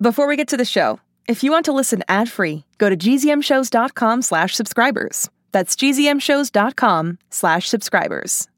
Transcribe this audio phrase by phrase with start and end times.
[0.00, 4.22] Before we get to the show, if you want to listen ad-free, go to gzmshows.com
[4.22, 5.28] slash subscribers.
[5.52, 8.48] That's gzmshows.com slash subscribers.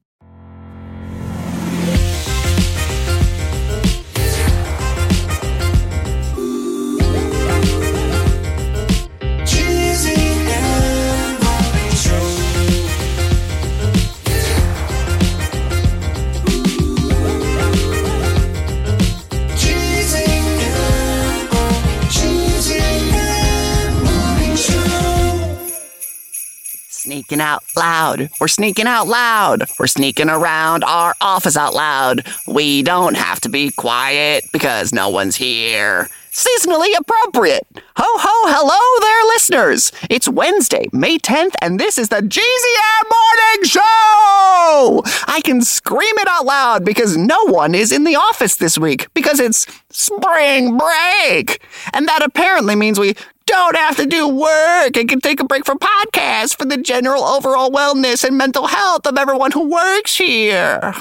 [26.98, 28.28] Sneaking out loud.
[28.40, 29.62] We're sneaking out loud.
[29.78, 32.26] We're sneaking around our office out loud.
[32.48, 36.08] We don't have to be quiet because no one's here.
[36.32, 37.64] Seasonally appropriate.
[37.74, 39.92] Ho ho hello there, listeners.
[40.10, 45.02] It's Wednesday, May 10th, and this is the GZM Morning Show!
[45.28, 49.06] I can scream it out loud because no one is in the office this week
[49.14, 51.62] because it's spring break.
[51.92, 53.14] And that apparently means we
[53.48, 57.24] don't have to do work and can take a break from podcasts for the general
[57.24, 60.94] overall wellness and mental health of everyone who works here.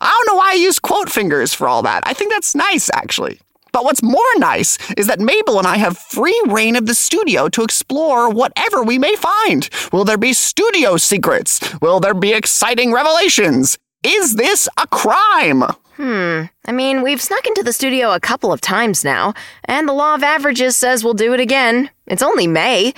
[0.00, 2.02] I don't know why I use quote fingers for all that.
[2.04, 3.40] I think that's nice, actually.
[3.70, 7.48] But what's more nice is that Mabel and I have free reign of the studio
[7.50, 9.70] to explore whatever we may find.
[9.92, 11.60] Will there be studio secrets?
[11.80, 13.78] Will there be exciting revelations?
[14.02, 15.62] Is this a crime?
[15.96, 16.42] Hmm.
[16.64, 19.32] I mean, we've snuck into the studio a couple of times now,
[19.66, 21.88] and the law of averages says we'll do it again.
[22.08, 22.94] It's only May.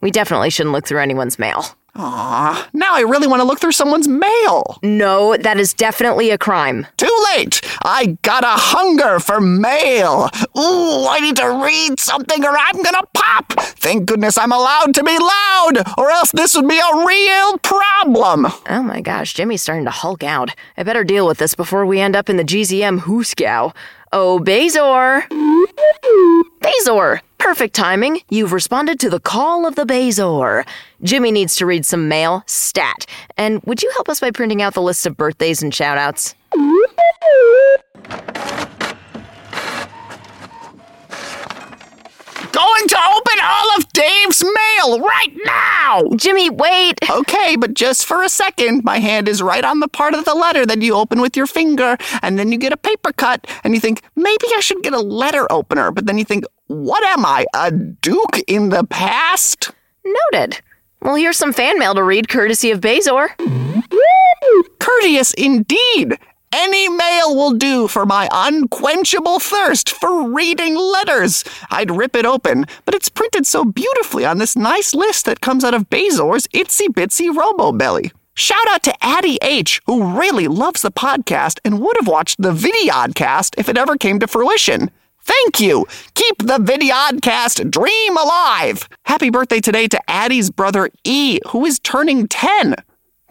[0.00, 1.77] We definitely shouldn't look through anyone's mail.
[2.00, 4.78] Aw, now I really want to look through someone's mail.
[4.84, 6.86] No, that is definitely a crime.
[6.96, 7.60] Too late!
[7.82, 10.30] I got a hunger for mail.
[10.56, 13.52] Ooh, I need to read something or I'm gonna pop.
[13.58, 18.46] Thank goodness I'm allowed to be loud, or else this would be a real problem.
[18.68, 20.54] Oh my gosh, Jimmy's starting to hulk out.
[20.76, 23.74] I better deal with this before we end up in the GZM Hoosegow.
[24.12, 25.24] Oh, Bazor!
[26.60, 27.22] Bazor!
[27.38, 28.20] Perfect timing.
[28.28, 30.64] You've responded to the call of the Bazor.
[31.02, 33.06] Jimmy needs to read some mail, stat.
[33.36, 36.34] And would you help us by printing out the list of birthdays and shoutouts?
[42.52, 46.02] Going to open all of Dave's mail right now!
[46.16, 46.98] Jimmy, wait!
[47.08, 50.34] Okay, but just for a second, my hand is right on the part of the
[50.34, 53.74] letter that you open with your finger, and then you get a paper cut, and
[53.74, 57.26] you think, maybe I should get a letter opener, but then you think, what am
[57.26, 59.72] I, a duke in the past?
[60.32, 60.60] Noted.
[61.02, 63.30] Well, here's some fan mail to read courtesy of Bazor.
[64.78, 66.18] Courteous indeed!
[66.50, 71.44] Any mail will do for my unquenchable thirst for reading letters.
[71.70, 75.62] I'd rip it open, but it's printed so beautifully on this nice list that comes
[75.62, 78.12] out of Bazor's Itsy Bitsy Robo Belly.
[78.34, 82.52] Shout out to Addie H, who really loves the podcast and would have watched the
[82.52, 84.90] Videodcast if it ever came to fruition.
[85.28, 85.86] Thank you.
[86.14, 88.88] Keep the Videodcast dream alive.
[89.04, 92.76] Happy birthday today to Addie's brother E, who is turning 10.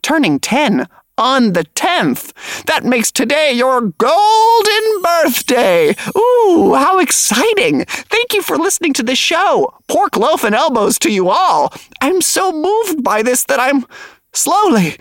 [0.04, 0.88] Turning 10
[1.18, 2.66] on the 10th.
[2.66, 5.96] That makes today your golden birthday.
[6.16, 7.86] Ooh, how exciting.
[7.86, 9.74] Thank you for listening to the show.
[9.88, 11.74] Pork loaf and elbows to you all.
[12.00, 13.86] I'm so moved by this that I'm
[14.34, 14.98] slowly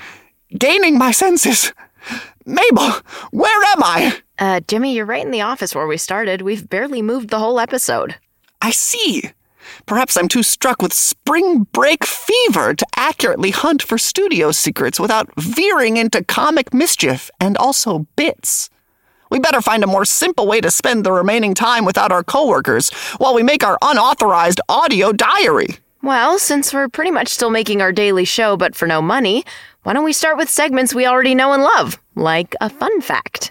[0.56, 1.74] gaining my senses.
[2.44, 2.92] Mabel,
[3.30, 4.16] where am I?
[4.38, 6.42] Uh, Jimmy, you're right in the office where we started.
[6.42, 8.16] We've barely moved the whole episode.
[8.60, 9.30] I see.
[9.86, 15.28] Perhaps I'm too struck with spring break fever to accurately hunt for studio secrets without
[15.36, 18.70] veering into comic mischief and also bits.
[19.30, 22.90] We better find a more simple way to spend the remaining time without our coworkers
[23.18, 25.78] while we make our unauthorized audio diary.
[26.06, 29.44] Well, since we're pretty much still making our daily show but for no money,
[29.82, 33.50] why don't we start with segments we already know and love, like a fun fact?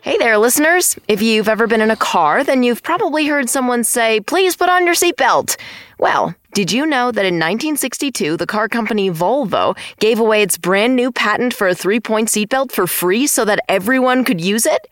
[0.00, 0.98] Hey there, listeners.
[1.06, 4.68] If you've ever been in a car, then you've probably heard someone say, please put
[4.68, 5.56] on your seatbelt.
[6.00, 10.96] Well, did you know that in 1962, the car company Volvo gave away its brand
[10.96, 14.88] new patent for a three point seatbelt for free so that everyone could use it?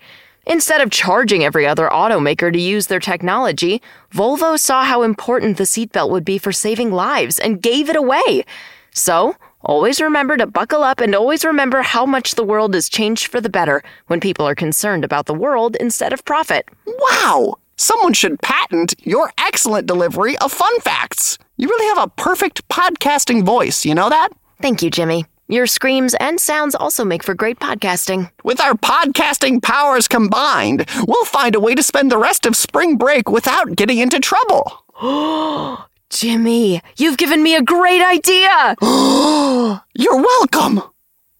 [0.46, 3.80] Instead of charging every other automaker to use their technology,
[4.12, 8.44] Volvo saw how important the seatbelt would be for saving lives and gave it away.
[8.92, 13.28] So, always remember to buckle up and always remember how much the world has changed
[13.28, 16.68] for the better when people are concerned about the world instead of profit.
[16.86, 17.58] Wow!
[17.76, 21.38] Someone should patent your excellent delivery of fun facts.
[21.56, 24.30] You really have a perfect podcasting voice, you know that?
[24.60, 25.24] Thank you, Jimmy.
[25.52, 28.30] Your screams and sounds also make for great podcasting.
[28.42, 32.96] With our podcasting powers combined, we'll find a way to spend the rest of spring
[32.96, 34.82] break without getting into trouble.
[36.08, 38.76] Jimmy, you've given me a great idea.
[38.80, 40.80] You're welcome.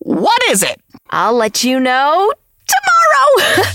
[0.01, 0.79] What is it?
[1.09, 2.35] I'll let you know
[3.13, 3.65] tomorrow.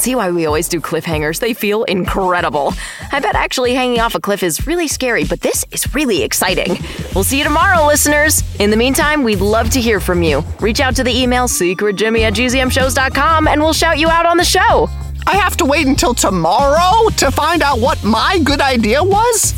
[0.00, 1.38] see why we always do cliffhangers.
[1.38, 2.72] They feel incredible.
[3.12, 6.78] I bet actually hanging off a cliff is really scary, but this is really exciting.
[7.14, 8.42] We'll see you tomorrow, listeners.
[8.58, 10.42] In the meantime, we'd love to hear from you.
[10.60, 14.44] Reach out to the email secretjimmy at gzmshows.com and we'll shout you out on the
[14.44, 14.88] show.
[15.26, 19.52] I have to wait until tomorrow to find out what my good idea was?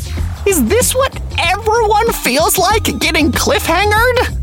[0.45, 4.42] Is this what everyone feels like getting cliffhangered?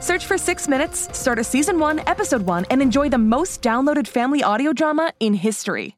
[0.00, 4.06] Search for Six Minutes, start a season one, episode one, and enjoy the most downloaded
[4.06, 5.94] family audio drama in history.